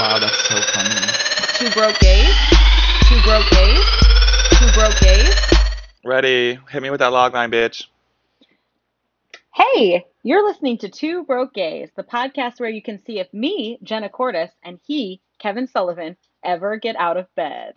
[0.00, 0.94] Wow, that's so funny.
[1.58, 2.34] Two broke gays.
[3.04, 3.84] Two broke gays.
[4.54, 5.34] Two broke gays.
[6.06, 6.58] Ready?
[6.70, 7.84] Hit me with that log line, bitch.
[9.52, 13.78] Hey, you're listening to Two Broke Gays, the podcast where you can see if me,
[13.82, 17.74] Jenna Cordes, and he, Kevin Sullivan, ever get out of bed.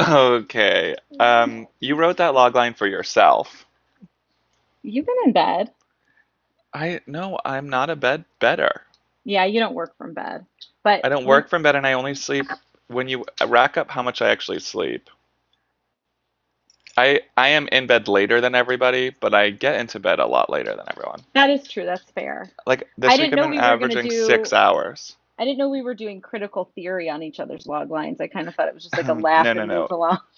[0.00, 0.96] Okay.
[1.20, 3.64] Um, you wrote that log line for yourself.
[4.82, 5.70] You've been in bed.
[6.74, 8.82] I no, I'm not a bed better.
[9.24, 10.46] Yeah, you don't work from bed.
[10.88, 12.46] But I don't work from bed and I only sleep
[12.88, 15.10] when you rack up how much I actually sleep.
[16.96, 20.50] I I am in bed later than everybody, but I get into bed a lot
[20.50, 21.24] later than everyone.
[21.34, 21.84] That is true.
[21.84, 22.50] That's fair.
[22.66, 25.16] Like this I week didn't I've know been we were averaging do- six hours.
[25.38, 28.20] I didn't know we were doing critical theory on each other's log lines.
[28.20, 29.82] I kind of thought it was just like a laugh no, no, and no.
[29.82, 30.18] move along.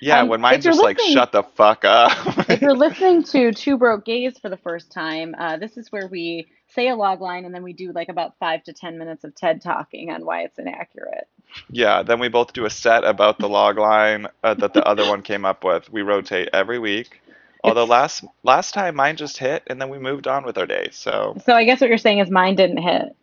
[0.00, 2.12] Yeah, Um, when mine's just like shut the fuck up.
[2.48, 6.08] if you're listening to Two Broke Gays for the first time, uh, this is where
[6.08, 9.24] we say a log line and then we do like about five to ten minutes
[9.24, 11.28] of TED talking on why it's inaccurate.
[11.70, 15.08] Yeah, then we both do a set about the log line uh, that the other
[15.08, 15.90] one came up with.
[15.92, 17.20] We rotate every week.
[17.64, 20.66] Although It's- last last time mine just hit and then we moved on with our
[20.66, 20.88] day.
[20.92, 23.14] So So I guess what you're saying is mine didn't hit.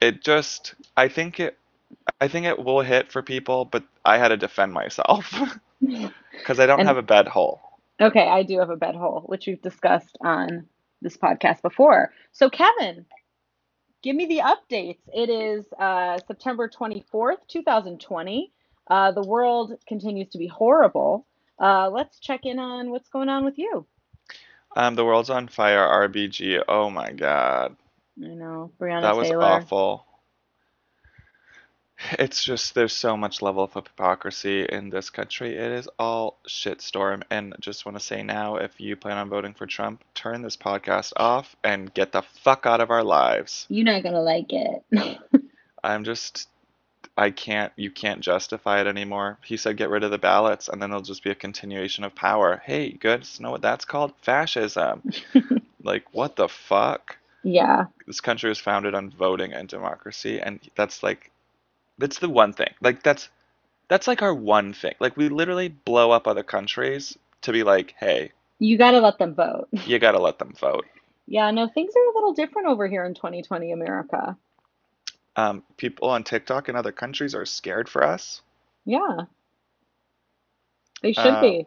[0.00, 1.56] it just I think it
[2.20, 5.32] I think it will hit for people, but I had to defend myself
[5.80, 7.60] because I don't And- have a bed hole.
[8.00, 10.66] Okay, I do have a bed hole, which we've discussed on
[11.04, 12.12] this podcast before.
[12.32, 13.06] So, Kevin,
[14.02, 14.98] give me the updates.
[15.14, 18.52] It is uh, September 24th, 2020.
[18.90, 21.26] Uh, the world continues to be horrible.
[21.60, 23.86] Uh, let's check in on what's going on with you.
[24.76, 26.64] Um, the world's on fire, RBG.
[26.68, 27.76] Oh my God,
[28.22, 29.44] I know, Breonna that was Taylor.
[29.44, 30.04] awful.
[32.12, 35.56] It's just there's so much level of hypocrisy in this country.
[35.56, 37.22] It is all shitstorm.
[37.30, 40.56] And just want to say now, if you plan on voting for Trump, turn this
[40.56, 43.66] podcast off and get the fuck out of our lives.
[43.68, 44.84] You're not gonna like it.
[45.84, 46.48] I'm just,
[47.16, 49.38] I can't, you can't justify it anymore.
[49.44, 52.14] He said get rid of the ballots and then it'll just be a continuation of
[52.14, 52.62] power.
[52.64, 54.12] Hey, you guys know what that's called?
[54.22, 55.02] Fascism.
[55.84, 57.18] Like, what the fuck?
[57.42, 61.30] yeah, This country was founded on voting and democracy, and that's like,
[61.98, 62.74] that's the one thing.
[62.80, 63.28] Like, that's,
[63.88, 64.94] that's like our one thing.
[65.00, 69.34] Like, we literally blow up other countries to be like, hey, you gotta let them
[69.34, 69.68] vote.
[69.86, 70.86] you gotta let them vote.
[71.26, 74.36] Yeah, no, things are a little different over here in 2020 America.
[75.36, 78.42] Um, people on TikTok in other countries are scared for us.
[78.84, 79.26] Yeah,
[81.02, 81.66] they should Uh, be.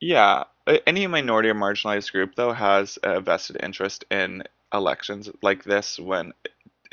[0.00, 0.44] Yeah,
[0.86, 6.32] any minority or marginalized group though has a vested interest in elections like this when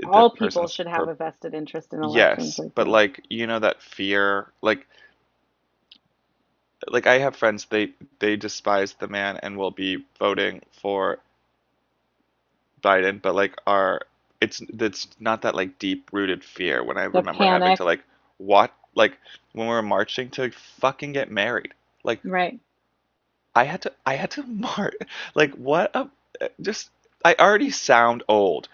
[0.04, 2.58] All people should have per- a vested interest in elections.
[2.58, 4.88] Yes, I but like you know that fear, like
[6.88, 11.20] like I have friends they they despise the man and will be voting for
[12.82, 14.02] Biden, but like are
[14.42, 18.04] it's it's not that like deep rooted fear when I The remember having to like
[18.38, 19.18] what like
[19.54, 21.74] when we were marching to fucking get married.
[22.04, 22.60] Like Right.
[23.56, 24.96] I had to I had to march
[25.36, 26.10] like what a
[26.62, 26.90] just
[27.26, 28.70] I already sound old.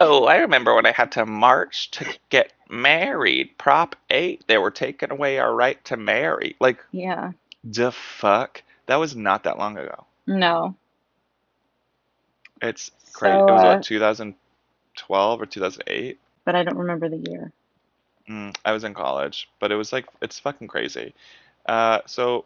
[0.00, 3.56] Oh, I remember when I had to march to get married.
[3.58, 6.56] Prop 8, they were taking away our right to marry.
[6.60, 7.32] Like Yeah.
[7.64, 8.62] the fuck?
[8.86, 10.06] That was not that long ago.
[10.26, 10.74] No.
[12.62, 13.38] It's crazy.
[13.38, 16.18] So, It was uh, what 2012 or 2008?
[16.46, 17.52] but I don't remember the year.
[18.28, 21.14] Mm, I was in college, but it was like it's fucking crazy.
[21.66, 22.44] Uh, so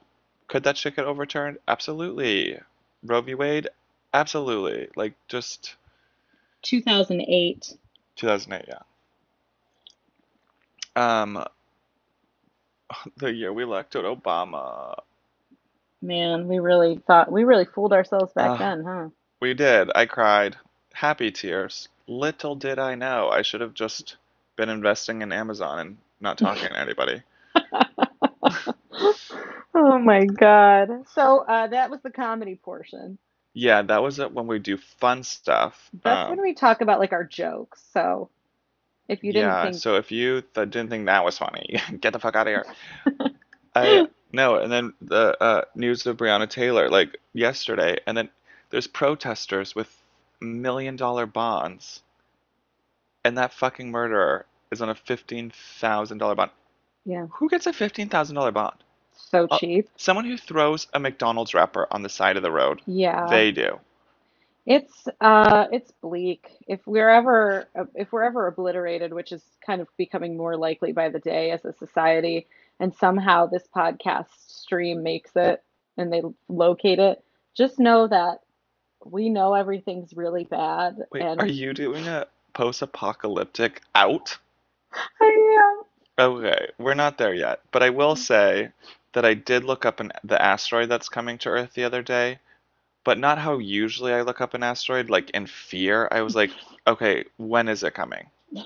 [0.48, 1.59] could that shit get overturned?
[1.69, 2.59] Absolutely.
[3.04, 3.34] Roe v.
[3.34, 3.69] Wade?
[4.12, 4.88] Absolutely.
[4.97, 5.76] Like just
[6.64, 7.75] 2008.
[8.16, 8.80] 2008, yeah.
[11.22, 11.44] Um,
[13.16, 14.97] the year we elected Obama.
[16.03, 18.58] Man, we really thought we really fooled ourselves back Ah.
[18.58, 19.08] then, huh?
[19.41, 19.91] We did.
[19.94, 20.56] I cried.
[20.92, 21.88] Happy tears.
[22.06, 23.28] Little did I know.
[23.30, 24.16] I should have just
[24.56, 27.22] been investing in Amazon and not talking to anybody.
[29.74, 30.88] Oh my God.
[31.14, 33.19] So uh, that was the comedy portion.
[33.54, 35.91] Yeah, that was it when we do fun stuff.
[36.03, 37.82] That's Um, when we talk about like our jokes.
[37.92, 38.30] So
[39.09, 42.12] if you didn't yeah, think, so if you th didn't think that was funny, get
[42.12, 42.66] the fuck out of here.
[43.74, 48.30] I no, and then the uh, news of Breonna Taylor like yesterday, and then
[48.71, 50.03] there's protesters with
[50.41, 52.03] million dollar bonds,
[53.24, 56.53] and that fucking murderer is on a fifteen thousand dollar bond.
[57.04, 58.84] yeah, Who gets a fifteen thousand dollar bond?
[59.30, 59.88] So Uh, cheap.
[59.97, 62.80] Someone who throws a McDonald's wrapper on the side of the road.
[62.86, 63.26] Yeah.
[63.28, 63.78] They do.
[64.66, 66.48] It's uh it's bleak.
[66.66, 71.10] If we're ever if we're ever obliterated, which is kind of becoming more likely by
[71.10, 72.47] the day as a society,
[72.80, 75.62] and somehow this podcast stream makes it
[75.98, 77.22] and they locate it,
[77.54, 78.41] just know that
[79.04, 84.38] we know everything's really bad Wait, and are you doing a post-apocalyptic out?
[85.20, 85.82] I
[86.18, 86.27] am.
[86.27, 88.70] Okay, we're not there yet, but I will say
[89.15, 92.41] that I did look up an, the asteroid that's coming to Earth the other day,
[93.05, 96.09] but not how usually I look up an asteroid, like in fear.
[96.13, 96.53] I was like,
[96.87, 98.31] okay, when is it coming?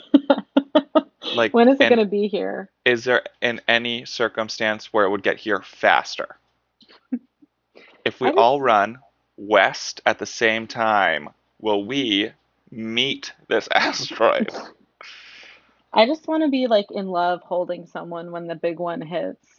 [1.32, 2.70] Like, when is it going to be here?
[2.84, 6.38] is there in any circumstance where it would get here faster?
[8.04, 8.98] If we just- all run
[9.36, 11.30] west at the same time,
[11.60, 12.32] will we
[12.70, 14.50] meet this asteroid?
[15.92, 19.57] I just want to be like in love holding someone when the big one hits.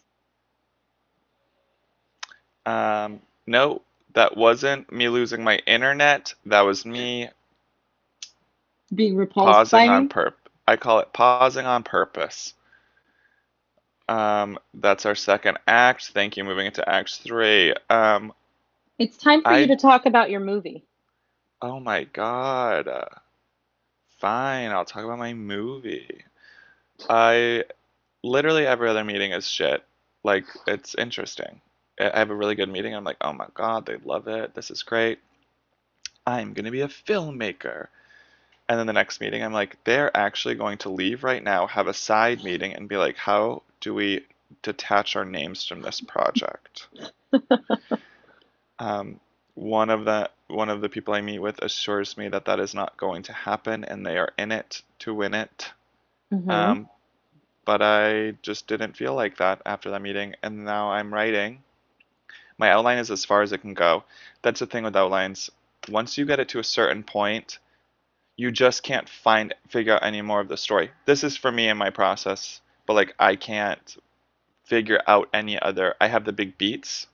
[2.69, 3.81] Um, no,
[4.13, 6.33] that wasn't me losing my internet.
[6.45, 7.29] That was me
[8.93, 10.07] Being repulsed by pausing on me.
[10.09, 10.37] purp.
[10.67, 12.53] I call it pausing on purpose.
[14.07, 16.09] Um, that's our second act.
[16.13, 16.43] Thank you.
[16.43, 17.73] Moving into act three.
[17.89, 18.33] Um,
[18.97, 20.83] It's time for I- you to talk about your movie.
[21.61, 22.87] oh my God.
[22.87, 23.05] Uh,
[24.19, 26.23] fine, I'll talk about my movie.
[27.09, 27.63] I
[28.23, 29.83] literally every other meeting is shit.
[30.23, 31.61] Like it's interesting.
[31.99, 32.95] I have a really good meeting.
[32.95, 34.53] I'm like, oh my God, they love it.
[34.55, 35.19] This is great.
[36.25, 37.87] I'm gonna be a filmmaker.
[38.69, 41.87] And then the next meeting, I'm like, they're actually going to leave right now, have
[41.87, 44.25] a side meeting, and be like, how do we
[44.63, 46.87] detach our names from this project?
[48.79, 49.19] Um,
[49.55, 52.73] one of the one of the people I meet with assures me that that is
[52.73, 55.71] not going to happen, and they are in it to win it.
[56.31, 56.49] Mhm.
[56.51, 56.89] Um,
[57.65, 61.63] but I just didn't feel like that after that meeting, and now I'm writing.
[62.59, 64.03] My outline is as far as it can go.
[64.43, 65.49] That's the thing with outlines.
[65.89, 67.57] Once you get it to a certain point,
[68.37, 70.91] you just can't find figure out any more of the story.
[71.05, 73.97] This is for me in my process, but like I can't
[74.65, 75.95] figure out any other.
[75.99, 77.07] I have the big beats,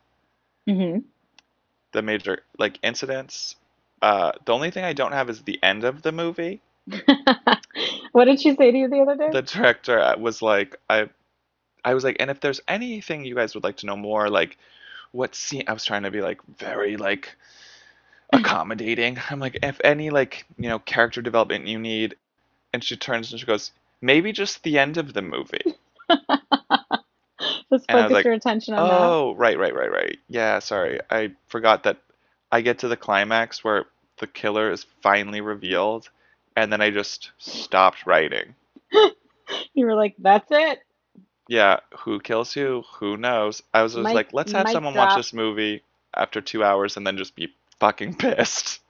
[0.67, 1.03] Mhm.
[1.93, 3.55] the major like incidents.
[4.01, 6.61] Uh, the only thing I don't have is the end of the movie.
[8.11, 9.29] What did she say to you the other day?
[9.31, 11.09] the director uh, was like i
[11.83, 14.57] i was like and if there's anything you guys would like to know more like
[15.11, 17.35] what scene i was trying to be like very like
[18.33, 19.19] accommodating.
[19.29, 22.15] I'm like if any like you know character development you need
[22.73, 23.71] and she turns and she goes
[24.01, 25.75] maybe just the end of the movie.
[27.71, 28.93] Just and I was focus like, your attention on that.
[28.93, 30.19] oh right right right right.
[30.29, 30.99] Yeah sorry.
[31.09, 31.97] I forgot that
[32.51, 33.85] i get to the climax where
[34.19, 36.09] the killer is finally revealed
[36.55, 38.55] and then i just stopped writing.
[39.75, 40.79] You were like, that's it.
[41.47, 42.83] Yeah, who kills who?
[42.99, 43.61] Who knows?
[43.73, 45.83] I was just like, let's have someone watch this movie
[46.13, 48.81] after two hours and then just be fucking pissed.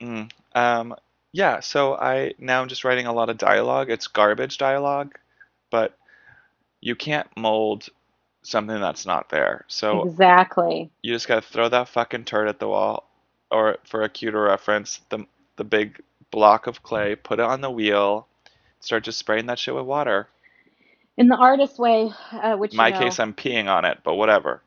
[0.00, 0.30] Mm.
[0.54, 0.94] Um,
[1.32, 3.90] yeah, so I now I'm just writing a lot of dialogue.
[3.90, 5.14] It's garbage dialogue,
[5.70, 5.96] but
[6.80, 7.88] you can't mold
[8.42, 9.64] something that's not there.
[9.68, 10.90] So Exactly.
[11.02, 13.08] you just gotta throw that fucking turd at the wall,
[13.50, 15.26] or for a cuter reference, the
[15.56, 18.26] the big block of clay, put it on the wheel,
[18.80, 20.28] start just spraying that shit with water.
[21.18, 24.00] In the artist way, uh, which In my you know, case, I'm peeing on it,
[24.04, 24.62] but whatever.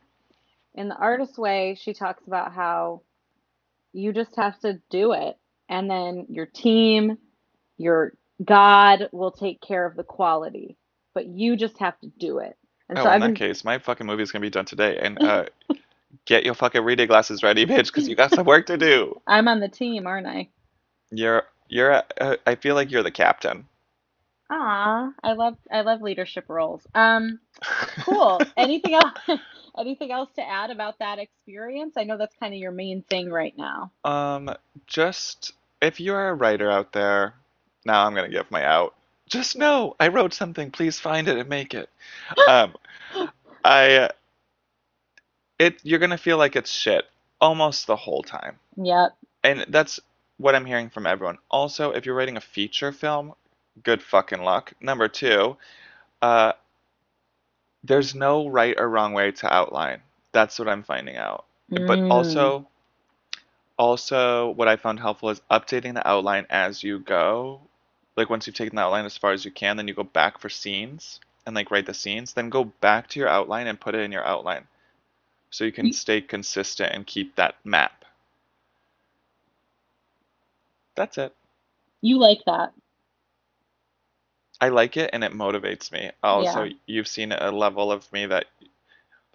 [0.76, 3.04] in the artist way, she talks about how
[3.94, 5.38] you just have to do it,
[5.70, 7.18] and then your team,
[7.78, 8.14] your
[8.44, 10.78] God will take care of the quality,
[11.16, 12.58] but you just have to do it.
[12.90, 14.66] And Oh, so in I've that been case, my fucking movie is gonna be done
[14.66, 15.46] today, and uh,
[16.26, 19.22] get your fucking reading glasses ready, bitch, because you got some work to do.
[19.28, 20.50] I'm on the team, aren't I?
[21.12, 22.04] You're you're.
[22.20, 23.68] Uh, I feel like you're the captain.
[24.54, 26.86] Ah, I love I love leadership roles.
[26.96, 27.40] Um,
[28.02, 28.48] cool.
[28.58, 29.14] Anything else?
[29.80, 31.96] Anything else to add about that experience?
[31.98, 33.92] I know that's kind of your main thing right now.
[34.06, 34.52] Um,
[34.88, 37.34] just if you're a writer out there,
[37.86, 38.96] now I'm gonna give my out.
[39.28, 40.72] Just know I wrote something.
[40.72, 41.90] Please find it and make it.
[42.48, 42.76] Um,
[43.64, 43.96] I.
[43.98, 44.10] uh,
[45.60, 47.06] It you're gonna feel like it's shit
[47.42, 48.60] almost the whole time.
[48.78, 49.16] Yep.
[49.44, 50.00] And that's
[50.38, 51.38] what I'm hearing from everyone.
[51.50, 53.34] Also, if you're writing a feature film,
[53.84, 54.74] good fucking luck.
[54.82, 55.58] Number two,
[56.22, 56.54] uh,
[57.84, 60.02] there's no right or wrong way to outline.
[60.34, 61.46] That's what I'm finding out.
[61.86, 62.10] But Mm.
[62.10, 62.68] also,
[63.78, 67.62] also what I found helpful is updating the outline as you go.
[68.18, 70.40] Like once you've taken the outline as far as you can, then you go back
[70.40, 72.34] for scenes and like write the scenes.
[72.34, 74.68] Then go back to your outline and put it in your outline,
[75.52, 78.06] so you can stay consistent and keep that map.
[80.96, 81.36] That's it.
[82.02, 82.74] You like that.
[84.64, 86.12] I like it and it motivates me.
[86.24, 86.74] Also, Yeah.
[86.86, 88.46] you've seen a level of me that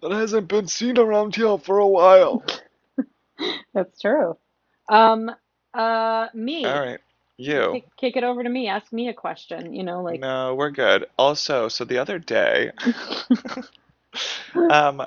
[0.01, 2.43] that hasn't been seen around here for a while.
[3.73, 4.37] That's true.
[4.89, 5.29] Um,
[5.75, 6.65] uh, me.
[6.65, 6.99] All right,
[7.37, 7.73] you.
[7.73, 8.69] Kick, kick it over to me.
[8.69, 9.71] Ask me a question.
[9.75, 11.05] You know, like, No, we're good.
[11.19, 12.71] Also, so the other day,
[14.71, 15.03] um,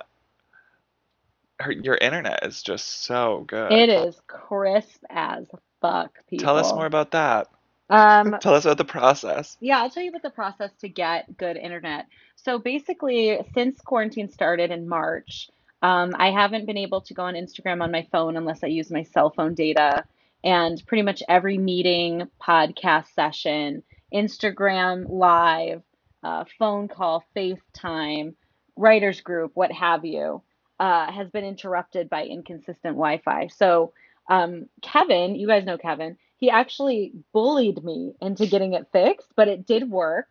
[1.58, 3.72] her, your internet is just so good.
[3.72, 5.46] it is crisp as
[5.80, 6.44] fuck, people.
[6.44, 7.48] Tell us more about that.
[7.90, 9.56] Um, Tell us about the process.
[9.60, 12.06] yeah, I'll tell you about the process to get good internet.
[12.36, 15.50] So basically, since quarantine started in March,
[15.82, 18.90] um, I haven't been able to go on Instagram on my phone unless I use
[18.90, 20.04] my cell phone data.
[20.44, 25.82] And pretty much every meeting, podcast session, Instagram live,
[26.22, 28.34] uh, phone call, FaceTime,
[28.76, 30.42] writers group, what have you,
[30.80, 33.48] uh, has been interrupted by inconsistent Wi Fi.
[33.48, 33.92] So,
[34.28, 39.46] um, Kevin, you guys know Kevin, he actually bullied me into getting it fixed, but
[39.46, 40.26] it did work.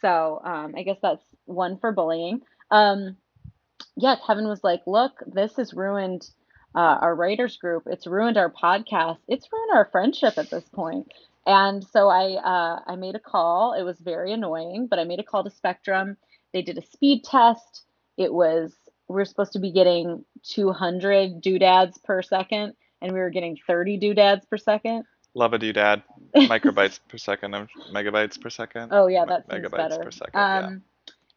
[0.00, 2.40] So, um, I guess that's one for bullying.
[2.72, 3.16] Um,
[3.96, 6.28] yeah, Kevin was like, look, this has ruined
[6.74, 7.84] uh, our writers group.
[7.86, 9.18] It's ruined our podcast.
[9.28, 11.12] It's ruined our friendship at this point.
[11.46, 13.74] And so I uh, I made a call.
[13.74, 16.16] It was very annoying, but I made a call to Spectrum.
[16.52, 17.84] They did a speed test.
[18.16, 18.74] It was
[19.06, 23.98] we were supposed to be getting 200 doodads per second, and we were getting 30
[23.98, 25.04] doodads per second.
[25.34, 26.02] Love a doodad.
[26.36, 28.90] Microbytes per second megabytes per second.
[28.92, 30.02] Oh yeah, that seems megabytes better.
[30.02, 30.40] per second.
[30.40, 30.58] yeah.
[30.66, 30.82] Um,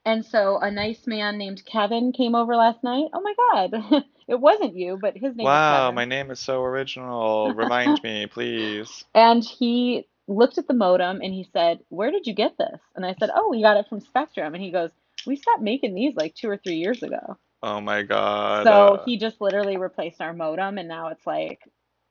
[0.05, 3.07] and so a nice man named Kevin came over last night.
[3.13, 5.39] Oh my God, it wasn't you, but his name.
[5.39, 7.51] is Wow, my name is so original.
[7.55, 9.03] Remind me, please.
[9.15, 12.79] And he looked at the modem and he said, Where did you get this?
[12.95, 14.53] And I said, Oh, we got it from Spectrum.
[14.53, 14.91] And he goes,
[15.25, 17.37] We stopped making these like two or three years ago.
[17.63, 18.65] Oh my god.
[18.65, 21.61] So uh, he just literally replaced our modem, and now it's like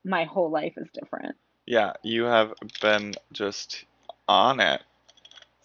[0.04, 1.36] my whole life is different.
[1.66, 3.84] Yeah, you have been just
[4.28, 4.82] on it.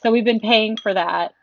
[0.01, 1.34] So we've been paying for that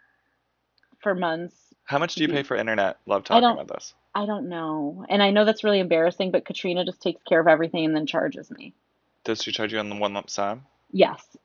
[1.02, 1.54] for months.
[1.84, 2.98] How much do you pay for internet?
[3.06, 3.94] Love talking about this.
[4.14, 5.04] I don't know.
[5.08, 8.06] And I know that's really embarrassing, but Katrina just takes care of everything and then
[8.06, 8.72] charges me.
[9.24, 10.64] Does she charge you on the one lump sum?
[10.90, 11.36] Yes.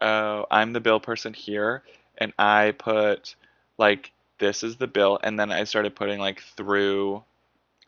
[0.00, 1.82] Oh, I'm the bill person here,
[2.18, 3.34] and I put
[3.78, 7.24] like this is the bill, and then I started putting like through,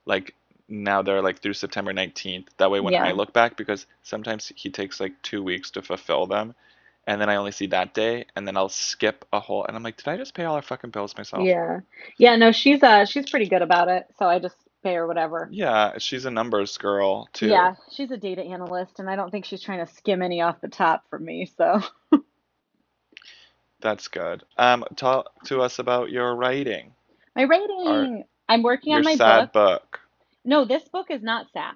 [0.07, 0.35] like
[0.69, 2.49] now they're like through September 19th.
[2.59, 3.05] That way, when Yeah.
[3.05, 6.55] I look back, because sometimes he takes like two weeks to fulfill them,
[7.07, 9.83] and then I only see that day, and then I'll skip a whole, and I'm
[9.83, 11.45] like, did I just pay all our fucking bills myself?
[11.47, 11.81] Yeah.
[12.19, 14.07] Yeah, no, she's uh she's pretty good about it.
[14.19, 15.49] So I just pay her whatever.
[15.53, 17.49] Yeah, she's a numbers girl too.
[17.49, 20.61] Yeah, she's a data analyst, and I don't think she's trying to skim any off
[20.61, 21.47] the top from me.
[21.57, 21.81] So,
[23.81, 24.43] That's good.
[24.57, 26.93] Um, talk to us about your writing,
[27.37, 29.53] my rating, I'm working on my sad book.
[29.53, 30.01] book.
[30.47, 31.75] No, this book is not sad.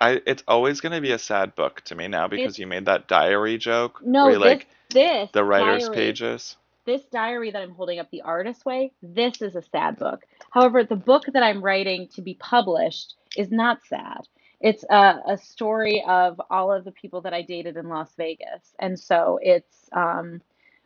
[0.00, 2.86] I it's always gonna be a sad book to me now because It's you made
[2.86, 6.56] that diary joke no, where you this like this the writer's diary, pages.
[6.84, 10.24] this diary that I'm holding up the artist way, this is a sad book.
[10.50, 14.28] However, the book that I'm writing to be published is not sad.
[14.60, 18.74] It's a, a story of all of the people that I dated in Las Vegas.
[18.78, 20.40] And so it's um,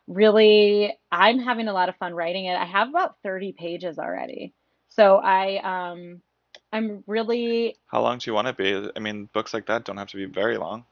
[0.08, 2.56] really, I'm having a lot of fun writing it.
[2.56, 4.52] I have about 30 pages already.
[4.88, 6.20] So I, um,
[6.72, 8.90] I'm really, How long do you want it to be?
[8.96, 10.84] I mean, books like that don't have to be very long.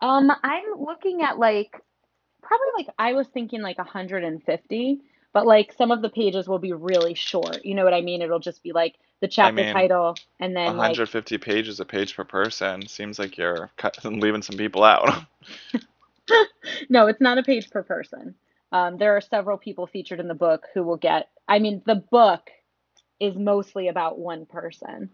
[0.00, 1.72] um, I'm looking at like,
[2.42, 5.00] probably like, I was thinking like 150,
[5.32, 7.64] but like some of the pages will be really short.
[7.64, 8.22] You know what I mean?
[8.22, 12.14] It'll just be like the chapter mean, title and then like 150 pages a page
[12.14, 15.24] per person seems like you're cut, leaving some people out.
[16.88, 18.34] No, it's not a page per person.
[18.72, 21.94] Um, there are several people featured in the book who will get, I mean, the
[22.10, 22.50] book
[23.20, 25.10] is mostly about one person.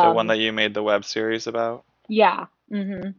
[0.00, 1.84] The one Um, that you made the web series about.
[2.08, 2.46] yeah.
[2.70, 3.10] hmm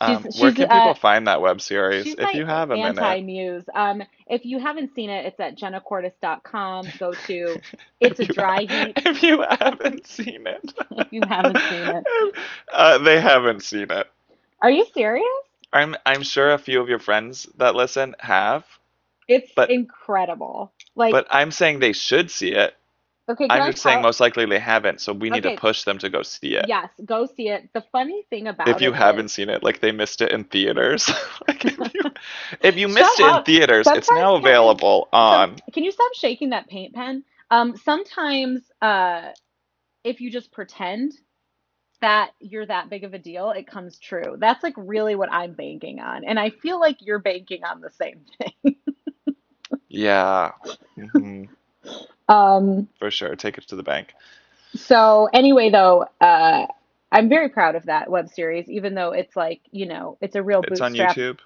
[0.00, 3.18] Um, She's, where can people uh, find that web series if you have a minute?
[3.18, 3.64] anti-muse.
[3.74, 6.92] Um, if you haven't seen it, it's at jennacordis.com.
[6.98, 7.62] Go to
[8.00, 8.96] It's a Dry ha- Heat.
[8.96, 10.72] If you haven't seen it.
[10.90, 12.04] If you haven't seen it.
[12.72, 14.08] Uh, they haven't seen it.
[14.62, 15.26] Are you serious?
[15.72, 18.64] I'm I'm sure a few of your friends that listen have,
[19.28, 20.72] It's but incredible.
[20.94, 22.74] Like, but I'm saying they should see it.
[23.32, 26.10] Okay, I'm just saying most likely they haven't, so we need to push them to
[26.10, 26.66] go see it.
[26.66, 27.70] yes, go see it.
[27.74, 30.44] The funny thing about If you haven't is, seen it, like they missed it in
[30.44, 31.10] theaters.
[31.48, 32.02] Like if you
[32.62, 33.44] if you missed it in up.
[33.44, 35.56] theaters, it's now available some, on.
[35.72, 37.24] can you stop shaking that paint pen?
[37.50, 39.30] Um, sometimes, uh,
[40.04, 41.12] if you just pretend
[42.00, 44.36] that you're that big of a deal, it comes true.
[44.38, 47.90] That's like really what I'm banking on, and I feel like you're banking on the
[47.90, 48.76] same thing.
[49.88, 50.52] Yeah.
[50.96, 51.44] hmm
[52.28, 53.34] Um, For sure.
[53.36, 54.14] Take it to the bank.
[54.74, 56.66] so anyway, though, uh,
[57.10, 60.42] I'm very proud of that web series, even though it's like, you know, it's a
[60.42, 61.38] real It's on bootstrap YouTube.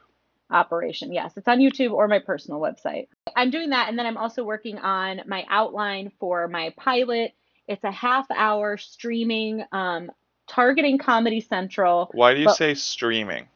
[0.51, 1.13] operation.
[1.13, 3.09] Yes, it's on YouTube or my personal website.
[3.35, 7.33] I'm doing that, and then I'm also working on my outline for my pilot.
[7.67, 10.13] It's a half hour streaming, um,
[10.47, 13.49] targeting Comedy Central, Why do you but say streaming?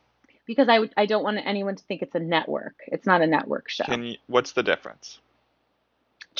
[0.46, 2.74] because I I don't want anyone to think it's a network.
[2.88, 3.84] It's not a network show.
[3.84, 5.20] Can you, what's the difference?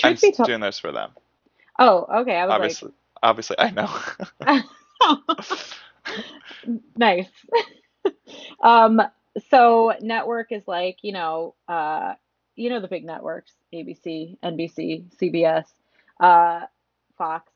[0.03, 1.11] I'm Truth be s- doing this for them.
[1.79, 2.37] oh, okay.
[2.37, 2.93] I was Obviously,
[3.23, 3.89] obviously I know.
[6.97, 7.29] nice.
[8.63, 9.01] Um,
[9.51, 12.15] so network is like, you know, uh,
[12.57, 15.65] you know the big networks, ABC, NBC, CBS,
[16.21, 16.67] uh,
[17.17, 17.51] Fox.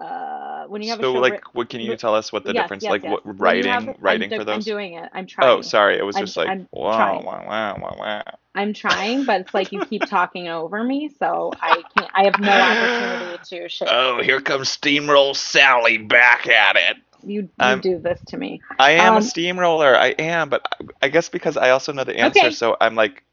[0.00, 2.62] Uh, when you have a So like, what can you tell us what the yes,
[2.62, 3.12] difference, yes, like yes.
[3.12, 5.10] what you have, writing, I'm, writing for I'm doing it.
[5.12, 7.24] I'm trying Oh, sorry, it was I'm, just like I'm wow, trying.
[7.24, 8.22] wow, wow, wow, wow.
[8.54, 12.10] I'm trying, but it's like you keep talking over me, so I can't.
[12.14, 13.88] I have no opportunity to share.
[13.90, 16.96] Oh, here comes Steamroll Sally back at it.
[17.22, 18.62] You you do this to me.
[18.78, 19.94] I am a Um, steamroller.
[19.96, 22.50] I am, but I I guess because I also know the answer, okay.
[22.50, 23.24] so I'm like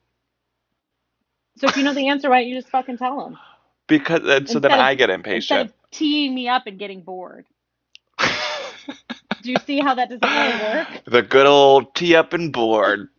[1.57, 3.37] So if you know the answer, why don't you just fucking tell them
[3.87, 5.71] because uh, so then of I get impatient.
[5.91, 7.47] teeing me up and getting bored?
[9.41, 11.01] Do you see how that doesn't really work?
[11.05, 13.09] The good old tee up and board.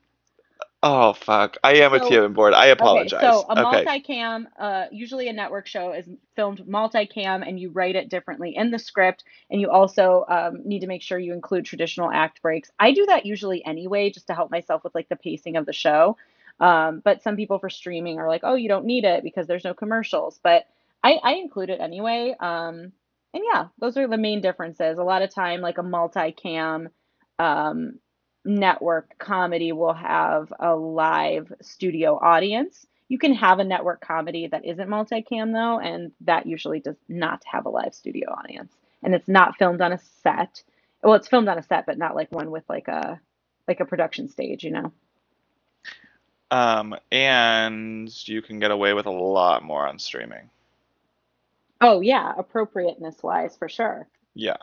[0.83, 1.57] Oh fuck.
[1.65, 2.55] I am a tee So up and board.
[2.55, 3.87] I Okay, so a Okay.
[3.87, 8.71] multicam, uh, usually a network show is filmed multicam, and you write it differently in
[8.71, 12.71] the script, and you also um, need to make sure you include traditional act breaks.
[12.79, 15.73] I do that usually anyway, just to help myself with like the pacing of the
[15.73, 16.17] show.
[16.61, 19.65] Um, but some people for streaming are like, oh, you don't need it because there's
[19.65, 20.41] no commercials.
[20.43, 20.65] But
[21.03, 22.35] I, I include it anyway.
[22.39, 22.93] Um,
[23.35, 24.99] and yeah, those are the main differences.
[24.99, 26.89] A lot of time, like a multicam,
[27.39, 27.99] um,
[28.45, 32.87] network comedy will have a live studio audience.
[33.09, 37.43] You can have a network comedy that isn't multicam though, and that usually does not
[37.45, 38.73] have a live studio audience.
[39.03, 40.63] And it's not filmed on a set.
[41.03, 43.21] Well, it's filmed on a set, but not like one with like a
[43.69, 44.93] like a production stage, you know.
[46.51, 50.49] Um, and you can get away with a lot more on streaming.
[51.81, 54.09] Oh yeah, appropriateness wise for sure.
[54.35, 54.57] Yeah.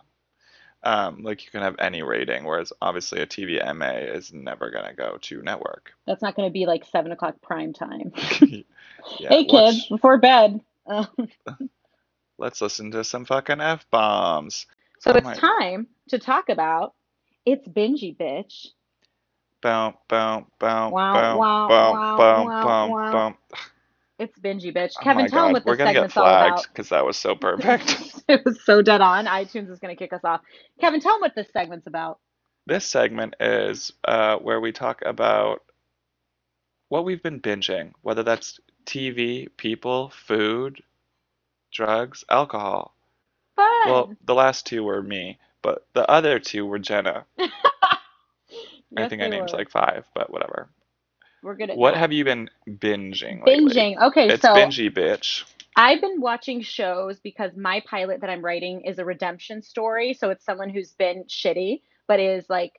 [0.84, 5.18] Um, like you can have any rating, whereas obviously a TVMA is never gonna go
[5.22, 5.94] to network.
[6.06, 8.12] That's not going to be like seven o'clock prime time.
[9.20, 9.89] Yeah, Hey kids, watch.
[9.89, 10.62] before bed.
[12.38, 14.65] Let's listen to some fucking F-bombs.
[15.00, 15.36] so Oh it's my.
[15.36, 16.94] time to talk about
[17.46, 18.68] it's bingy bitch.
[19.65, 23.12] Boom, boom, boom, Wow, wow, wow, wow, wow.
[23.12, 23.38] boom.
[24.19, 24.99] It's bingy bitch.
[24.99, 26.67] Oh Kevin, tell God, what we're this segment's all about.
[26.73, 27.97] because that was so perfect.
[28.30, 29.25] it was so dead on.
[29.28, 30.41] iTunes is going to kick us off.
[30.82, 32.19] Kevin, tell them what this segment's about.
[32.67, 35.62] This segment is uh, where we talk about
[36.89, 40.82] what we've been binging, whether that's TV, people, food,
[41.73, 42.95] drugs, alcohol.
[43.84, 44.17] Well, Fun.
[44.25, 47.25] the last two were me, but the other two were Jenna.
[48.97, 49.58] I think I named were.
[49.58, 50.69] like five, but whatever.
[51.43, 51.99] We're good at What math.
[52.01, 53.73] have you been binging lately?
[53.73, 54.01] Binging.
[54.01, 55.43] Okay, It's so bingy, bitch.
[55.75, 60.13] I've been watching shows because my pilot that I'm writing is a redemption story.
[60.13, 62.73] So it's someone who's been shitty, but is like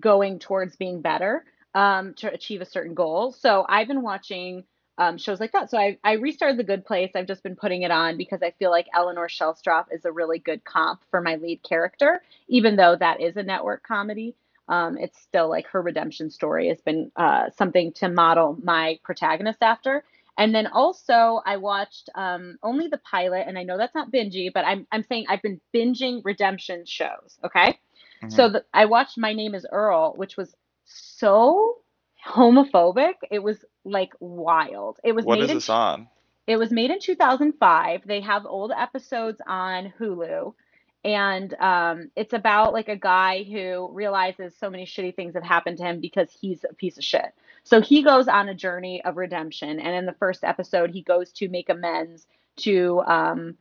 [0.00, 3.32] going towards being better um, to achieve a certain goal.
[3.32, 4.64] So I've been watching
[4.98, 5.70] um, shows like that.
[5.70, 7.12] So I, I restarted The Good Place.
[7.14, 10.38] I've just been putting it on because I feel like Eleanor Shellstrop is a really
[10.38, 14.36] good comp for my lead character, even though that is a network comedy.
[14.68, 19.62] Um, it's still like her redemption story has been uh, something to model my protagonist
[19.62, 20.04] after.
[20.38, 24.52] And then also I watched um, only the pilot, and I know that's not bingy,
[24.52, 27.38] but I'm I'm saying I've been binging redemption shows.
[27.44, 27.78] Okay,
[28.20, 31.78] hmm so the, I watched My Name Is Earl, which was so
[32.26, 33.14] homophobic.
[33.30, 34.98] It was like wild.
[35.04, 36.08] It was What made is in this on?
[36.46, 38.06] it was made in 2005.
[38.06, 40.54] They have old episodes on Hulu.
[41.04, 45.76] And um, it's about like a guy who realizes so many shitty things have happened
[45.78, 47.34] to him because he's a piece of shit.
[47.62, 49.80] So he goes on a journey of redemption.
[49.80, 53.58] And in the first episode, he goes to make amends to um,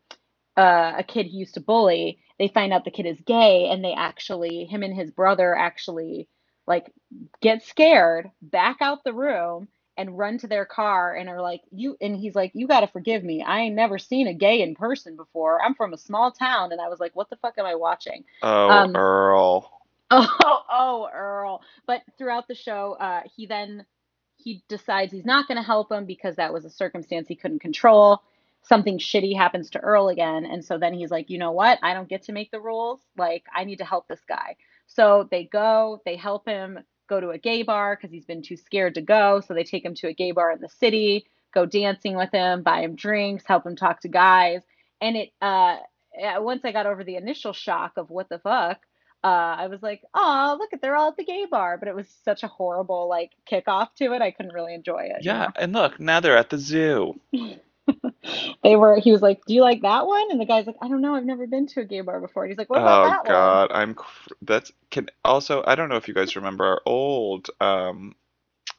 [0.56, 2.20] uh, a kid he used to bully.
[2.40, 6.28] They find out the kid is gay, and they actually, him and his brother actually
[6.66, 6.92] like
[7.42, 11.98] get scared, back out the room, and run to their car and are like, you,
[12.02, 13.44] and he's like, you got to forgive me.
[13.44, 15.62] I ain't never seen a gay in person before.
[15.62, 16.72] I'm from a small town.
[16.72, 18.24] And I was like, what the fuck am I watching?
[18.42, 19.72] Oh, Um, Earl.
[20.12, 21.62] Oh, oh, Earl.
[21.88, 23.86] But throughout the show, uh, he then
[24.38, 27.60] he decides he's not going to help him because that was a circumstance he couldn't
[27.60, 28.22] control.
[28.62, 31.80] Something shitty happens to Earl again, and so then he's like, you know what?
[31.82, 33.00] I don't get to make the rules.
[33.18, 34.56] Like, I need to help this guy.
[34.88, 36.80] So they go, they help him
[37.14, 39.42] go to a gay bar because he's been too scared to go.
[39.46, 42.64] So they take him to a gay bar in the city, go dancing with him,
[42.64, 44.62] buy him drinks, help him talk to guys.
[45.02, 45.78] And it, uh,
[46.38, 48.80] once I got over the initial shock of what the fuck,
[49.24, 51.78] uh, I was like, oh, look at they're all at the gay bar.
[51.78, 54.22] But it was such a horrible like kickoff to it.
[54.22, 55.52] I couldn't really enjoy it, you Yeah, know.
[55.56, 57.20] and look, now they're at the zoo.
[58.64, 58.98] They were.
[59.00, 60.32] He was like, do you like that one?
[60.32, 61.16] And the guy's like, I don't know.
[61.16, 62.44] I've never been to a gay bar before.
[62.46, 63.48] And he's like, what about Oh that one?
[63.52, 66.82] Oh, God, I'm cr- that's can also I don't know if you guys remember our
[66.86, 68.16] old um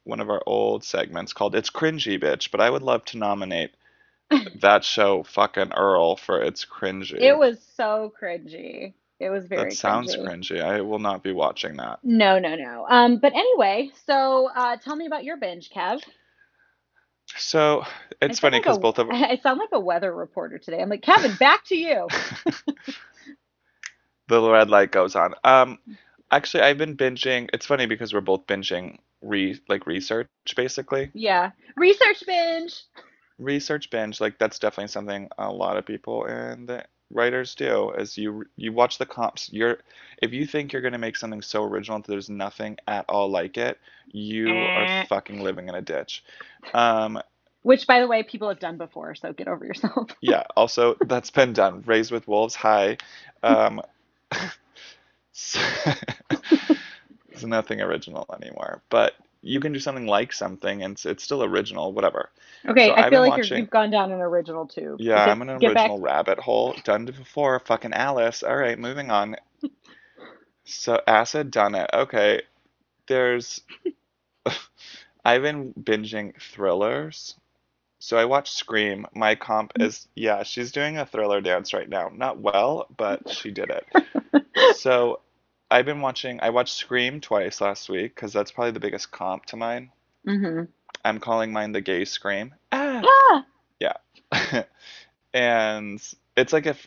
[0.04, 3.72] one of our old segments called It's Cringy Bitch, but I would love to nominate
[4.56, 8.94] that show fucking Earl for It's cringy It was so cringy.
[9.20, 10.26] It was very That sounds cringy.
[10.26, 10.62] cringy.
[10.62, 12.00] I will not be watching that.
[12.02, 12.86] No, no, no.
[12.88, 16.02] Um, but anyway, so uh, tell me about your binge, Kev.
[17.36, 17.84] So
[18.20, 20.80] it's funny because a both of I sound like a weather reporter today.
[20.80, 22.08] I'm like, Kevin, back to you.
[24.28, 25.34] the red light goes on.
[25.44, 25.78] Um,
[26.30, 27.48] actually, I've been binging.
[27.52, 31.10] It's funny because we're both binging re like research basically.
[31.14, 31.50] Yeah.
[31.76, 32.82] Research binge.
[33.38, 37.90] Research binge, like that's definitely something a lot of people and the writers do.
[37.92, 39.78] is you you watch the comps, you're
[40.20, 43.56] if you think you're gonna make something so original that there's nothing at all like
[43.56, 45.04] it, you are Eh.
[45.06, 46.24] fucking living in a ditch.
[46.72, 47.20] Um,
[47.62, 50.10] Which, by the way, people have done before, so get over yourself.
[50.20, 50.44] yeah.
[50.56, 51.82] Also, that's been done.
[51.86, 52.54] Raised with Wolves.
[52.56, 52.98] Hi.
[53.42, 53.80] Um,
[55.32, 55.60] so-
[57.30, 61.44] It's nothing original anymore, but you can do something like something and it's, it's still
[61.44, 62.30] original, whatever.
[62.66, 65.00] Okay, So I feel like watching, you've gone down an original tube.
[65.00, 65.90] yeah, I'm in an get back.
[65.90, 66.74] original rabbit hole.
[66.84, 68.42] Done it before, fucking Alice.
[68.42, 69.36] All right, moving on.
[70.66, 71.90] So Acid done it.
[71.92, 72.40] Okay,
[73.06, 73.60] there's
[75.24, 77.34] I've been binging thrillers.
[77.98, 79.06] So I watched Scream.
[79.14, 79.86] My comp mm-hmm.
[79.86, 82.10] is yeah, she's doing a thriller dance right now.
[82.14, 83.86] Not well, but she did it.
[84.76, 85.20] So
[85.74, 89.46] I've been watching, I watched Scream twice last week because that's probably the biggest comp
[89.46, 89.90] to mine.
[90.24, 90.66] Mm-hmm.
[91.04, 92.54] I'm calling mine the gay Scream.
[92.70, 93.02] Ah!
[93.04, 93.46] Ah.
[93.80, 94.62] Yeah.
[95.34, 96.00] And
[96.36, 96.86] it's like if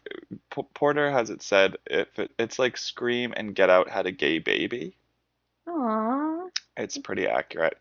[0.50, 4.12] P Porter has it said, if it, it's like Scream and Get Out had a
[4.14, 4.96] gay baby.
[5.68, 6.48] Aw.
[6.78, 7.78] It's pretty accurate.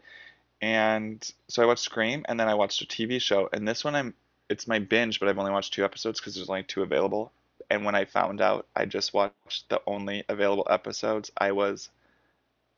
[0.60, 3.48] And so I watched Scream and then I watched a TV show.
[3.52, 4.14] And this one I'm
[4.48, 7.30] it's my binge, but I've only watched two episodes because there's only two available.
[7.70, 11.90] And when I found out I just watched the only available episodes, I was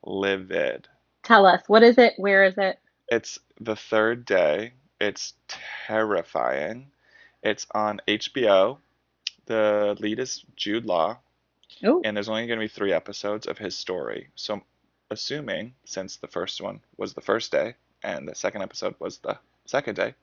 [0.04, 0.88] livid.
[1.22, 2.14] Tell us, what is it?
[2.16, 2.78] Where is it?
[3.08, 4.72] It's the third day.
[5.00, 5.34] It's
[5.86, 6.90] terrifying.
[7.42, 8.78] It's on HBO.
[9.46, 11.18] The lead is Jude Law,
[11.84, 14.30] Oh, and there's only going to be three episodes of his story.
[14.34, 14.62] So,
[15.10, 19.38] assuming since the first one was the first day and the second episode was the
[19.66, 20.14] second day,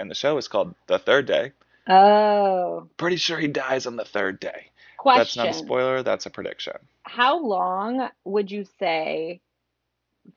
[0.00, 1.52] and the show is called The Third Day,
[1.88, 2.88] oh.
[2.96, 4.70] pretty sure he dies on the third day.
[4.96, 5.20] Question.
[5.20, 6.74] That's not a spoiler, that's a prediction.
[7.02, 9.40] How long would you say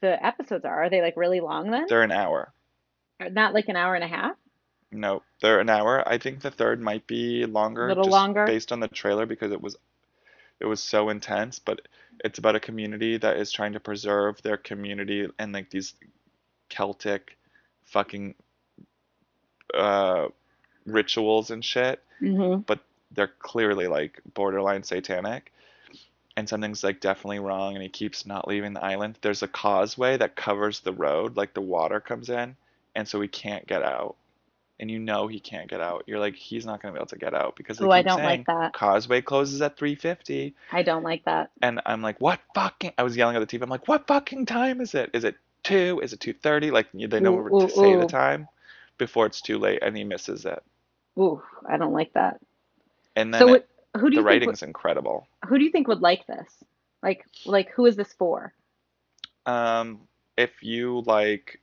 [0.01, 0.83] the episodes are?
[0.83, 1.85] Are they like really long then?
[1.89, 2.51] They're an hour.
[3.31, 4.35] Not like an hour and a half?
[4.91, 6.07] No, they're an hour.
[6.07, 8.45] I think the third might be A longer little just longer?
[8.45, 9.77] based on the trailer because it was
[10.59, 11.81] it was so intense, but
[12.23, 15.93] it's about a community that is trying to preserve their community and like these
[16.69, 17.37] Celtic
[17.83, 18.35] fucking
[19.73, 20.27] uh
[20.85, 22.79] rituals and shit, hmm but
[23.11, 25.51] they're clearly like borderline satanic
[26.37, 29.17] and something's like definitely wrong and he keeps not leaving the island.
[29.21, 32.55] There's a causeway that covers the road, like the water comes in,
[32.95, 34.15] and so he can't get out.
[34.79, 36.05] And you know he can't get out.
[36.07, 38.23] You're like, he's not gonna be able to get out because they Oh, I don't
[38.23, 38.71] like that.
[38.73, 40.53] causeway closes at 3:50.
[40.71, 41.51] I don't like that.
[41.61, 42.93] And I'm like, what fucking?
[42.97, 43.61] I was yelling at the TV.
[43.61, 45.09] I'm like, what fucking time is it?
[45.13, 45.99] Is it two?
[46.01, 46.71] Is it 2:30?
[46.71, 48.47] Like they know Ooh, ooh, to say the time
[48.99, 50.63] before it's too late, and he misses it.
[51.19, 52.39] Ooh, I don't like that.
[53.15, 55.27] And So then it, who do the you think would, writing's incredible.
[55.47, 56.49] who do you think would like this?
[57.03, 58.53] Like like who is this for?
[59.45, 60.07] Um,
[60.37, 61.61] if you like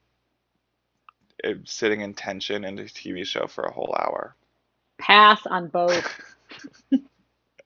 [1.44, 4.37] it, sitting in tension in a TV show for a whole hour.
[4.99, 6.07] Pass on both.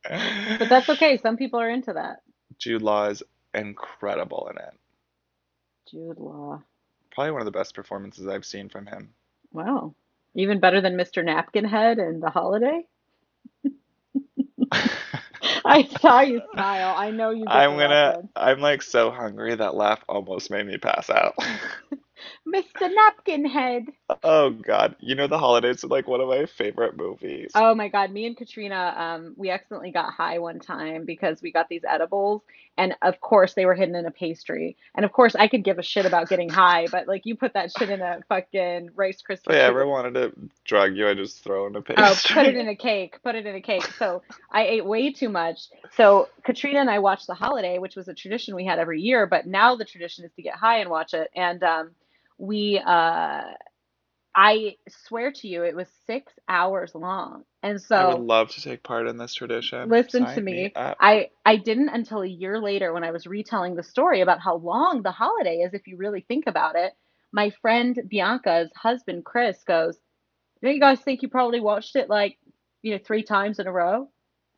[0.59, 1.17] But that's okay.
[1.19, 2.23] Some people are into that.
[2.59, 3.23] Jude Law is
[3.55, 4.75] incredible in it.
[5.91, 6.63] Jude Law.
[7.13, 9.15] Probably one of the best performances I've seen from him.
[9.53, 9.95] Wow.
[10.35, 11.25] Even better than Mr.
[11.25, 12.87] Napkinhead and The Holiday?
[15.65, 16.95] I saw you smile.
[16.97, 18.23] I know you I'm gonna.
[18.37, 21.35] I'm like so hungry that laugh almost made me pass out.
[22.47, 22.89] Mr.
[22.89, 23.87] Napkinhead.
[24.23, 27.51] Oh God, you know The Holidays are like one of my favorite movies.
[27.55, 31.53] Oh my God, me and Katrina, um, we accidentally got high one time because we
[31.53, 32.43] got these edibles,
[32.81, 34.75] and of course they were hidden in a pastry.
[34.95, 37.53] And of course I could give a shit about getting high, but like you put
[37.53, 40.33] that shit in a fucking Rice If I Krispie ever wanted to
[40.65, 42.05] drug you, I just throw in a pastry.
[42.05, 43.19] Oh, put it in a cake.
[43.23, 43.85] Put it in a cake.
[43.99, 45.69] So I ate way too much.
[45.95, 49.27] So Katrina and I watched The Holiday, which was a tradition we had every year,
[49.27, 51.29] but now the tradition is to get high and watch it.
[51.37, 51.91] And um,
[52.39, 53.43] we, uh,
[54.35, 57.45] I swear to you, it was six hours long.
[57.63, 59.89] And so I would love to take part in this tradition.
[59.89, 60.73] listen to me me.
[60.77, 64.57] I I didn't until a year later when I was retelling the story about how
[64.57, 66.93] long The Holiday is if you really think about it.
[67.33, 69.99] My friend Bianca's husband Chris goes,
[70.63, 72.39] don't you guys think you probably watched it like,
[72.83, 74.09] you know, three times in a row?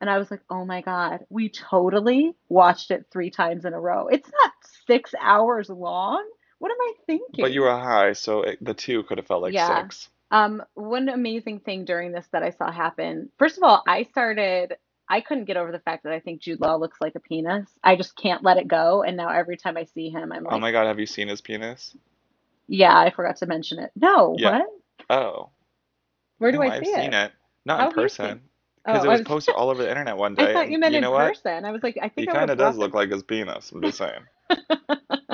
[0.00, 3.80] And I was like, oh my God, we totally watched it three times in a
[3.80, 4.08] row.
[4.08, 4.52] It's not
[4.86, 6.24] six hours long.
[6.62, 7.42] What am I thinking?
[7.42, 9.82] But you were high, so it, the two could have felt like Yeah.
[9.82, 10.08] six.
[10.30, 13.30] Um, one amazing thing during this that I saw happen.
[13.36, 14.76] First of all, I started,
[15.08, 17.68] I couldn't get over the fact that I think Jude Law looks like a penis.
[17.82, 19.02] I just can't let it go.
[19.02, 21.26] And now every time I see him, I'm like, Oh my God, have you seen
[21.26, 21.96] his penis?
[22.68, 23.90] yeah, I forgot to mention it.
[23.96, 24.60] No, Yeah.
[24.60, 24.66] what?
[25.10, 25.50] Oh,
[26.38, 27.14] Where do no, I I've see seen it?
[27.14, 27.32] it.
[27.64, 28.40] Not How in person.
[28.84, 30.50] Because Oh, it was was- posted all over the internet one day.
[30.50, 31.26] I thought you meant you in what?
[31.26, 31.64] person.
[31.64, 33.72] I was like, I think I kind of does look like his penis.
[33.72, 34.22] I'm just saying.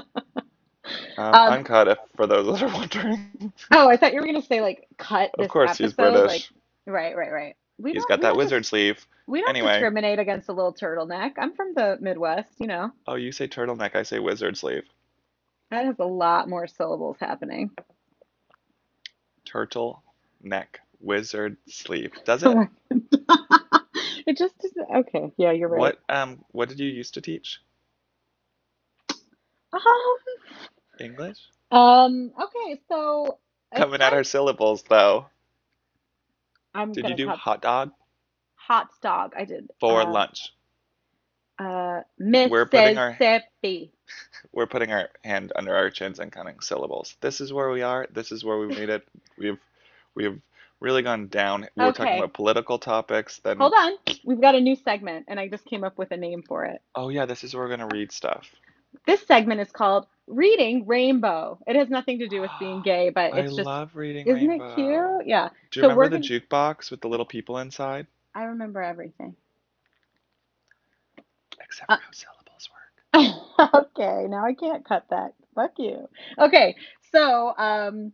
[1.17, 3.53] Um, Um, uncut, if for those that are wondering.
[3.73, 5.93] Oh, I thought you were gonna say like cut this of course, he's.
[5.93, 6.27] British.
[6.27, 6.49] Like,
[6.87, 7.57] right, right, right.
[7.79, 9.07] We he's got we that dis- wizard sleeve.
[9.27, 9.73] we don't Anyway.
[9.73, 11.33] discriminate against a little turtleneck.
[11.39, 12.91] I'm from the Midwest, you know.
[13.07, 14.85] Oh, you say turtleneck, I say wizard sleeve.
[15.71, 17.71] That has a lot more syllables happening.
[19.45, 20.03] Turtle
[20.43, 22.13] neck wizard sleeve.
[22.25, 22.69] Does it?
[24.27, 25.33] it just isn't okay.
[25.37, 25.79] Yeah, you're right.
[25.79, 27.61] What um what did you used to teach?
[29.73, 29.81] Um,
[31.01, 31.39] English?
[31.71, 33.39] um, okay, so
[33.77, 35.27] Coming at our syllables though.
[36.75, 37.93] I'm Did you do cut- hot dog
[38.55, 39.33] hot dog?
[39.37, 39.71] I did.
[39.81, 40.53] for uh, lunch?
[41.59, 43.91] Uh, We're putting our- Mississippi.
[44.53, 47.17] We're putting our hand under our chins and counting syllables.
[47.21, 48.07] This is where we are.
[48.13, 49.07] This is where we made it.
[49.37, 49.59] We've
[50.15, 50.41] we've
[50.81, 51.67] really gone down.
[51.77, 52.19] We were talking Okay.
[52.19, 53.41] about political topics.
[53.41, 53.93] Then Hold on,
[54.25, 56.81] we've got a new segment, and I just came up with a name for it.
[56.95, 58.49] oh yeah, this is where we're gonna read stuff.
[59.07, 61.59] This segment is called Reading Rainbow.
[61.67, 64.27] It has nothing to do with being gay, but I it's just I love reading
[64.27, 64.37] Rainbow.
[64.37, 64.73] isn't Rainbow.
[64.73, 65.27] it cute?
[65.27, 68.07] Yeah, Do you So remember the gonna- jukebox with the little people inside?
[68.35, 69.35] I remember everything.
[71.61, 73.75] Except Uh, how syllables work.
[73.97, 75.35] okay, now I can't cut that.
[75.55, 76.09] Fuck you.
[76.39, 76.77] Okay,
[77.13, 78.13] so um,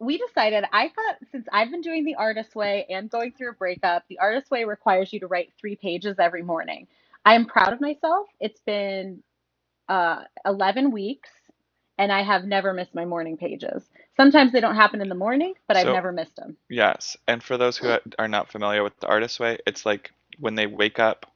[0.00, 0.64] we decided.
[0.72, 4.18] I thought since I've been doing the artist way and going through a breakup, the
[4.18, 6.88] artist way requires you to write three pages every morning.
[7.24, 8.26] I am proud of myself.
[8.40, 9.22] It's been
[9.88, 11.30] uh, 11 weeks,
[11.98, 13.82] and I have never missed my morning pages.
[14.16, 16.56] Sometimes they don't happen in the morning, but I've So- never missed them.
[16.68, 20.54] Yes, and for those who are not familiar with the artist way, it's like when
[20.54, 21.26] they wake up.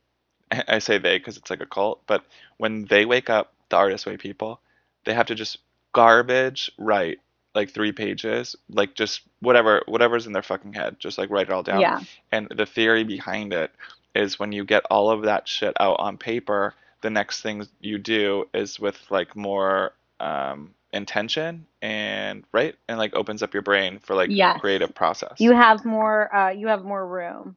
[0.69, 2.25] I say they because it's like a cult, but
[2.59, 4.61] when they wake up, the artist way people,
[5.05, 5.59] they have to just
[5.93, 7.19] garbage write
[7.55, 11.53] like three pages, like just whatever whatever's in their fucking head, just like write it
[11.53, 11.81] all down.
[11.81, 12.01] Yeah.
[12.31, 13.71] And the theory behind it
[14.15, 17.99] is when you get all of that shit out on paper, the next thing you
[17.99, 23.99] do is with like more um, intention and right and like opens up your brain
[23.99, 24.61] for like Yes.
[24.61, 25.35] creative process.
[25.38, 26.35] You have more.
[26.35, 27.57] Uh, you have more room.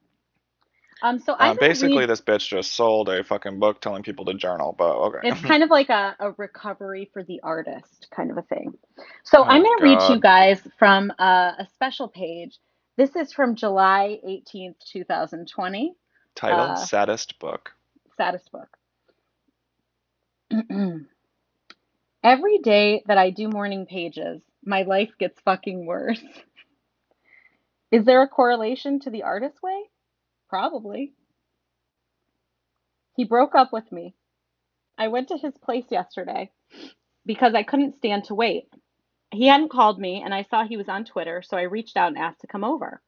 [1.01, 4.25] Um, so I'm Um, basically, read- this bitch just sold a fucking book telling people
[4.25, 5.19] to journal, but okay.
[5.23, 8.73] It's kind of like a, a recovery for the artist kind of a thing.
[9.23, 12.57] So Oh, I'm going to read to you guys from uh, a special page.
[12.97, 15.93] This is from July 18th, 2020.
[16.33, 17.73] Title: uh, Saddest Book.
[18.17, 18.69] Saddest book.
[22.23, 26.21] Every day that I do morning pages, my life gets fucking worse.
[27.91, 29.83] Is there a correlation to the artist's way?
[30.49, 31.13] Probably.
[33.15, 34.15] He broke up with me.
[34.97, 36.51] I went to his place yesterday
[37.25, 38.65] because I couldn't stand to wait.
[39.31, 42.09] He hadn't called me, and I saw he was on Twitter, so I reached out
[42.09, 43.01] and asked to come over.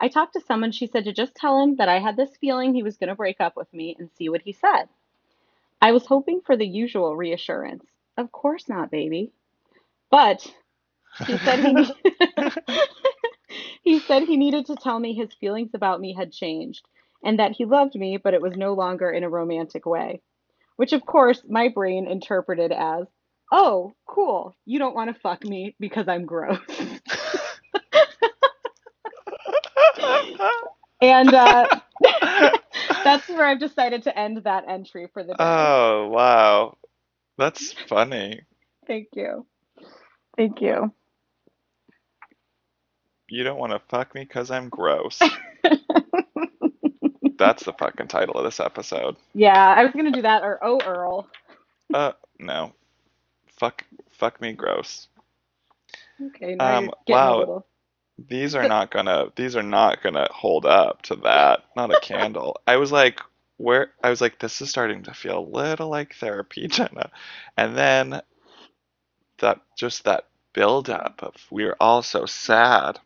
[0.00, 0.72] I talked to someone.
[0.72, 3.14] She said to just tell him that I had this feeling he was going to
[3.16, 4.86] break up with me and see what he said.
[5.80, 7.84] I was hoping for the usual reassurance.
[8.16, 9.32] Of course not, baby.
[10.10, 10.46] But
[11.26, 11.92] he said he,
[13.82, 16.86] he said he needed to tell me his feelings about me had changed
[17.24, 20.20] and that he loved me, but it was no longer in a romantic way.
[20.76, 23.06] Which, of course, my brain interpreted as,
[23.52, 26.58] oh, cool, you don't want to fuck me because I'm gross.
[31.02, 31.79] and uh,
[33.12, 35.36] that's where I've decided to end that entry for the day.
[35.40, 36.76] oh wow,
[37.38, 38.42] that's funny.
[38.86, 39.46] Thank you.
[40.36, 40.92] Thank you.
[43.28, 45.20] You don't want to fuck me because I'm gross.
[47.38, 49.16] That's the fucking title of this episode.
[49.34, 51.28] Yeah, I was gonna do that or oh Earl.
[51.94, 52.72] Uh, no.
[53.58, 55.08] Fuck, fuck me, gross.
[56.20, 57.64] Okay, now Um, you're getting wow.
[58.28, 59.32] These are not gonna.
[59.34, 61.64] These are not gonna hold up to that.
[61.74, 62.60] Not a candle.
[62.66, 63.20] I was like,
[63.56, 63.92] where?
[64.02, 67.10] I was like, this is starting to feel a little like therapy, Jenna.
[67.56, 68.22] And then
[69.38, 73.00] that just that buildup of we are all so sad.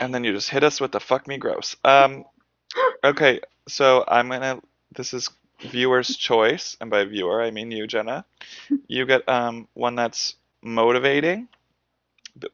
[0.00, 1.76] And then you just hit us with the fuck me gross.
[1.84, 2.24] Um,
[3.04, 4.60] okay, so I'm gonna.
[4.94, 8.24] This is viewer's choice, and by viewer I mean you, Jenna.
[8.88, 11.48] You get um one that's motivating.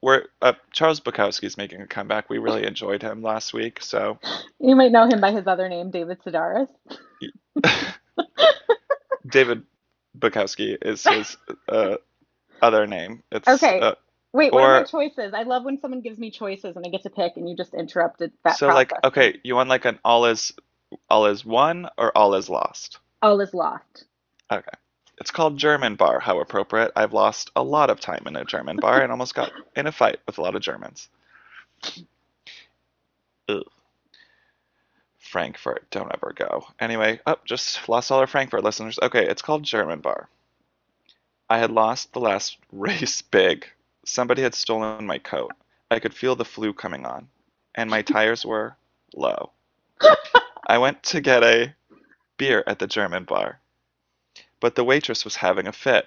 [0.03, 2.29] We're uh, Charles Bukowski is making a comeback.
[2.29, 4.19] We really enjoyed him last week, so
[4.59, 6.69] You might know him by his other name, David Sedaris.
[9.29, 9.62] David
[10.19, 11.37] Bukowski is his
[11.69, 11.97] uh,
[12.61, 13.23] other name.
[13.33, 13.81] It's Okay.
[13.81, 13.95] uh,
[14.33, 15.35] Wait, what are my choices?
[15.35, 17.75] I love when someone gives me choices and I get to pick and you just
[17.75, 20.53] interrupted that so like okay, you want like an all is
[21.09, 22.99] all is won or all is lost?
[23.23, 24.05] All is lost.
[24.53, 24.71] Okay.
[25.20, 26.18] It's called German bar.
[26.18, 26.92] How appropriate.
[26.96, 29.92] I've lost a lot of time in a German bar and almost got in a
[29.92, 31.09] fight with a lot of Germans.
[33.48, 33.62] Ugh.
[35.18, 35.88] Frankfurt.
[35.90, 36.66] Don't ever go.
[36.80, 38.98] Anyway, oh, just lost all our Frankfurt listeners.
[39.00, 40.28] Okay, it's called German bar.
[41.48, 43.66] I had lost the last race big.
[44.04, 45.52] Somebody had stolen my coat.
[45.90, 47.28] I could feel the flu coming on,
[47.74, 48.76] and my tires were
[49.14, 49.50] low.
[50.66, 51.74] I went to get a
[52.38, 53.60] beer at the German bar,
[54.61, 56.07] but the waitress was having a fit.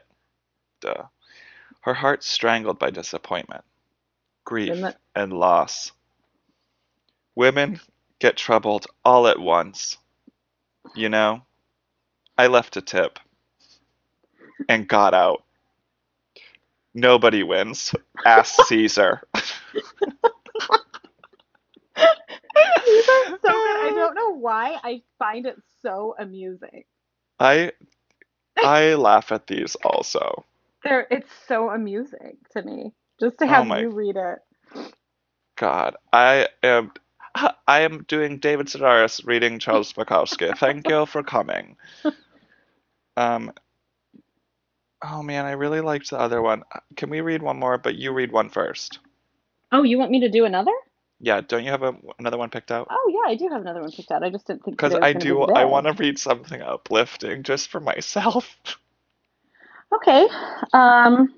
[0.82, 1.04] Duh.
[1.82, 3.64] Her heart strangled by disappointment,
[4.46, 5.92] grief, that- and loss.
[7.36, 7.80] Women
[8.20, 9.98] get troubled all at once.
[10.96, 11.44] You know,
[12.38, 13.20] I left a tip
[14.70, 15.44] and got out.
[16.94, 17.94] Nobody wins.
[18.26, 19.22] Ask Caesar.
[23.42, 23.50] So.
[23.50, 26.84] I don't know why I find it so amusing.
[27.40, 27.72] I
[28.58, 30.46] I laugh at these also.
[30.84, 34.40] They're, it's so amusing to me just to Oh have my- you read it.
[35.56, 36.92] God, I am
[37.68, 40.58] I am doing David Sedaris reading Charles Bukowski.
[40.58, 41.78] Thank you for coming.
[43.16, 43.54] Um
[45.04, 46.64] Oh man, I really liked the other one.
[46.96, 49.00] Can we read one more, but you read one first?
[49.72, 50.72] Oh, you want me to do another?
[51.24, 52.90] Yeah, don't you have a, another one picked out?
[52.92, 54.24] Oh yeah, I do have another one picked out.
[54.24, 57.70] I just didn't think Because I do, be I want to read something uplifting just
[57.70, 58.58] for myself.
[59.96, 60.28] Okay.
[60.74, 61.34] Um.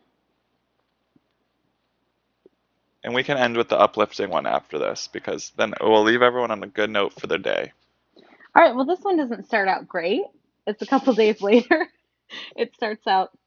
[3.03, 6.49] And we can end with the uplifting one after this because then we'll leave everyone
[6.49, 7.71] on a good note for their day.
[8.55, 8.75] All right.
[8.75, 10.23] Well, this one doesn't start out great.
[10.65, 11.87] It's a couple days later.
[12.55, 13.37] It starts out,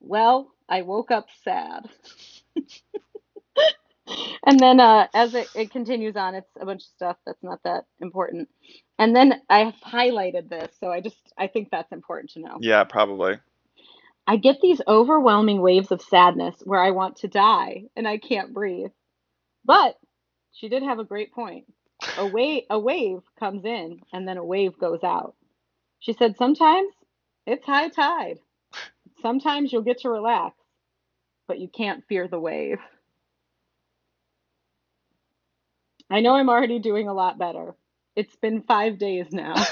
[0.00, 1.88] well, I woke up sad.
[4.46, 7.60] and then uh, as it, it continues on, it's a bunch of stuff that's not
[7.64, 8.48] that important.
[8.98, 12.58] And then I have highlighted this, so I just I think that's important to know.
[12.60, 13.38] Yeah, probably.
[14.26, 18.54] I get these overwhelming waves of sadness where I want to die and I can't
[18.54, 18.90] breathe.
[19.64, 19.96] But
[20.52, 21.66] she did have a great point.
[22.18, 25.34] A wave, a wave comes in and then a wave goes out.
[26.00, 26.92] She said sometimes
[27.46, 28.38] it's high tide.
[29.22, 30.56] Sometimes you'll get to relax,
[31.48, 32.78] but you can't fear the wave.
[36.10, 37.74] I know I'm already doing a lot better.
[38.16, 39.54] It's been five days now.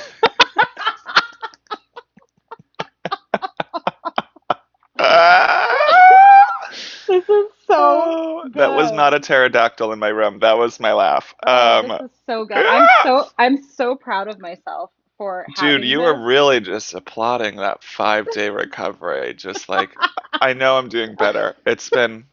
[7.08, 10.38] This is so Oh, that was not a pterodactyl in my room.
[10.40, 11.34] That was my laugh.
[11.44, 12.64] Oh, Um, this is so good.
[12.66, 16.04] I'm so I'm so proud of myself for dude, you this.
[16.06, 19.34] were really just applauding that five day recovery.
[19.34, 19.96] Just like,
[20.40, 21.56] I know I'm doing better.
[21.66, 22.26] It's been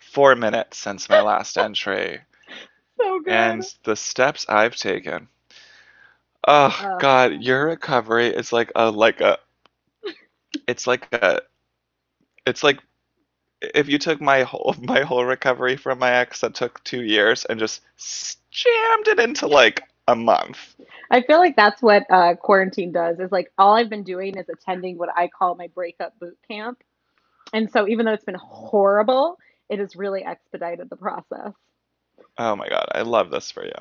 [0.00, 2.20] four minutes since my last entry,
[3.00, 3.32] so good.
[3.32, 5.28] and the steps I've taken.
[6.46, 6.98] Oh Uh.
[6.98, 9.38] God, your recovery is like a like a.
[10.68, 11.42] It's like a.
[12.46, 12.80] It's like
[13.62, 17.44] if you took my whole my whole recovery from my ex that took two years
[17.46, 17.82] and just
[18.50, 20.76] jammed it into like a month.
[21.10, 23.20] I feel like that's what uh, quarantine does.
[23.20, 26.82] Is like all I've been doing is attending what I call my breakup boot camp,
[27.52, 31.52] and so even though it's been horrible, it has really expedited the process.
[32.38, 33.72] Oh my God, I love this for you.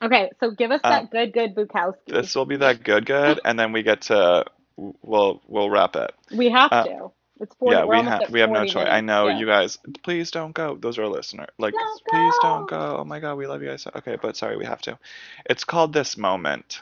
[0.00, 2.06] Okay, so give us Uh, that good, good Bukowski.
[2.06, 4.44] This will be that good, good, and then we get to
[4.76, 6.12] we'll we'll wrap it.
[6.32, 7.10] we have uh, to.
[7.40, 8.88] It's 40, Yeah, we're we have we have no 40 choice.
[8.88, 9.38] I know Yeah.
[9.38, 9.78] you guys.
[10.02, 10.76] Please don't go.
[10.76, 11.46] Those are our listener.
[11.58, 12.98] Like, Don't please don't go.
[13.00, 13.86] Oh my God, we love you guys.
[13.96, 14.98] Okay, but sorry, we have to.
[15.46, 16.80] It's called this moment,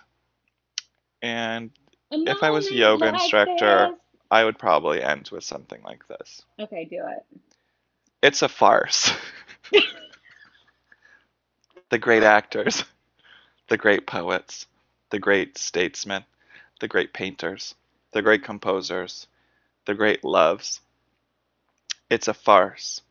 [1.23, 1.71] and
[2.13, 4.01] A If I was yoga like instructor- this.
[4.31, 6.43] I would probably end with something like this.
[6.59, 7.39] Okay, do it.
[8.23, 9.13] It's a farce.
[11.91, 12.85] the great actors,
[13.69, 14.67] the great poets,
[15.11, 16.25] the great statesmen,
[16.81, 17.75] the great painters,
[18.13, 19.27] the great composers,
[19.87, 20.81] the great loves.
[22.11, 23.03] It's a farce,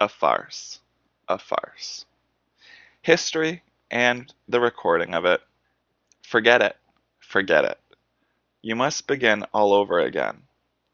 [0.00, 0.80] a farce,
[1.28, 2.06] a farce.
[3.02, 5.40] History and the recording of it.
[6.22, 6.76] Forget it,
[7.20, 7.78] forget it.
[8.62, 10.42] You must begin all over again.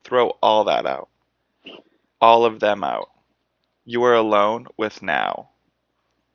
[0.05, 1.09] Throw all that out.
[2.20, 3.11] All of them out.
[3.84, 5.51] You are alone with now.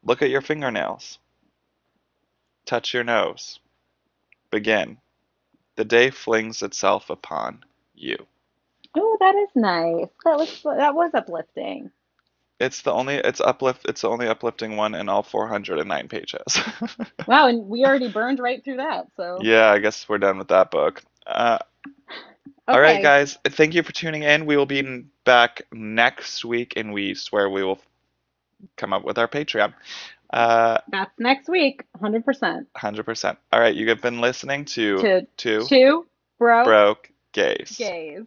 [0.04, 1.20] Look at your fingernails.
[2.66, 3.60] Touch your nose.
[4.52, 4.98] Begin.
[5.78, 8.18] The day flings itself upon you.
[8.96, 10.08] Oh, that is nice.
[10.26, 11.92] That was that was uplifting.
[12.60, 16.60] It's the only it's uplift it's the only uplifting one in all 409 pages.
[17.28, 19.08] Wow, and we already burned right through that.
[19.18, 21.04] So yeah, I guess we're done with that book.
[21.26, 21.60] Uh,
[22.72, 23.38] All right, guys.
[23.46, 24.46] Thank you for tuning in.
[24.46, 27.80] We will be back next week, and we swear we will
[28.76, 29.74] come up with our Patreon.
[30.32, 32.66] Uh, That's next week, 100%.
[32.76, 33.38] 100%.
[33.52, 36.06] All right, you have been listening to To Two two
[36.40, 37.76] broke Broke Gays.
[37.78, 38.24] gays.